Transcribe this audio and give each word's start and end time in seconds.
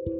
Halo 0.00 0.16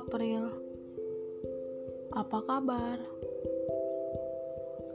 April, 0.00 0.48
apa 2.16 2.40
kabar? 2.40 2.96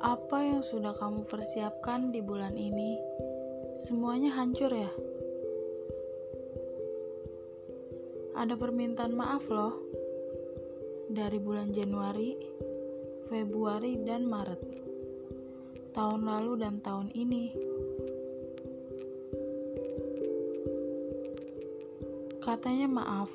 Apa 0.01 0.37
yang 0.41 0.65
sudah 0.65 0.97
kamu 0.97 1.29
persiapkan 1.29 2.09
di 2.09 2.25
bulan 2.25 2.57
ini? 2.57 2.97
Semuanya 3.77 4.33
hancur 4.33 4.73
ya? 4.73 4.89
Ada 8.33 8.57
permintaan 8.57 9.13
maaf 9.13 9.45
loh 9.45 9.77
dari 11.05 11.37
bulan 11.37 11.69
Januari, 11.69 12.33
Februari, 13.29 14.01
dan 14.01 14.25
Maret 14.25 14.68
tahun 15.91 16.25
lalu 16.25 16.61
dan 16.61 16.81
tahun 16.81 17.09
ini. 17.13 17.53
Katanya 22.39 22.87
maaf 22.89 23.29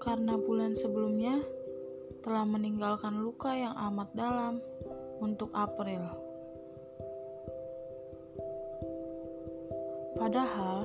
karena 0.00 0.40
bulan 0.40 0.72
sebelumnya 0.72 1.44
telah 2.24 2.48
meninggalkan 2.48 3.20
luka 3.20 3.52
yang 3.52 3.76
amat 3.92 4.08
dalam 4.16 4.64
untuk 5.20 5.52
April. 5.52 6.00
Padahal 10.16 10.84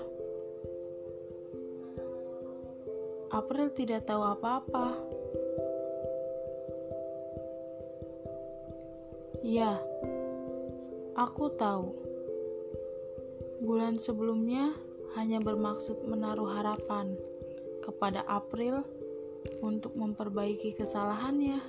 April 3.35 3.67
tidak 3.75 4.07
tahu 4.07 4.23
apa-apa. 4.23 4.95
Ya, 9.45 9.77
aku 11.13 11.53
tahu. 11.53 11.93
Bulan 13.61 14.01
sebelumnya 14.01 14.73
hanya 15.13 15.37
bermaksud 15.37 16.01
menaruh 16.09 16.49
harapan 16.49 17.13
kepada 17.85 18.25
April 18.25 18.81
untuk 19.61 19.93
memperbaiki 19.93 20.73
kesalahannya. 20.73 21.61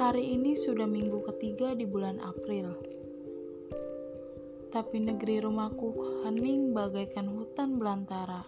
Hari 0.00 0.24
ini 0.32 0.56
sudah 0.56 0.88
minggu 0.88 1.20
ketiga 1.28 1.76
di 1.76 1.84
bulan 1.84 2.16
April 2.24 2.96
tapi 4.76 5.00
negeri 5.00 5.40
rumahku 5.40 6.20
hening 6.20 6.76
bagaikan 6.76 7.32
hutan 7.32 7.80
belantara. 7.80 8.44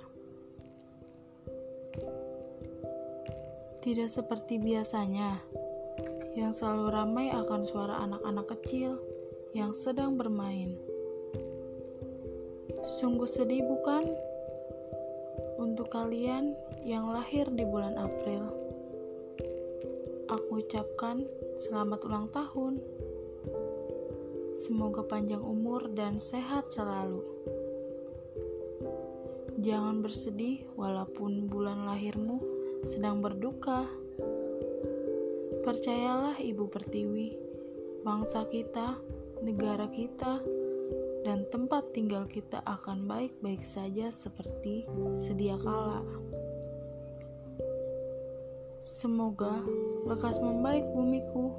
Tidak 3.78 4.10
seperti 4.10 4.58
biasanya, 4.58 5.38
yang 6.34 6.50
selalu 6.50 6.90
ramai 6.90 7.30
akan 7.30 7.62
suara 7.62 8.02
anak-anak 8.02 8.50
kecil 8.58 8.98
yang 9.54 9.70
sedang 9.70 10.18
bermain. 10.18 10.74
Sungguh 12.82 13.30
sedih, 13.30 13.62
bukan? 13.62 14.02
Untuk 15.62 15.94
kalian 15.94 16.58
yang 16.82 17.06
lahir 17.06 17.46
di 17.54 17.62
bulan 17.62 17.94
April, 17.94 18.50
aku 20.26 20.58
ucapkan 20.58 21.22
selamat 21.54 22.02
ulang 22.02 22.26
tahun. 22.34 22.82
Semoga 24.58 25.06
panjang 25.06 25.42
umur 25.42 25.86
dan 25.94 26.18
sehat 26.18 26.74
selalu. 26.74 27.22
Jangan 29.62 30.02
bersedih 30.02 30.66
walaupun 30.74 31.46
bulan 31.46 31.86
lahirmu 31.86 32.57
sedang 32.86 33.18
berduka. 33.22 33.86
Percayalah 35.62 36.38
Ibu 36.38 36.70
Pertiwi, 36.70 37.34
bangsa 38.06 38.46
kita, 38.46 38.96
negara 39.42 39.90
kita, 39.90 40.40
dan 41.26 41.44
tempat 41.50 41.90
tinggal 41.92 42.24
kita 42.30 42.62
akan 42.64 43.04
baik-baik 43.04 43.60
saja 43.60 44.08
seperti 44.08 44.86
sedia 45.12 45.58
kala. 45.60 46.00
Semoga 48.78 49.60
lekas 50.06 50.38
membaik 50.38 50.86
bumiku 50.94 51.50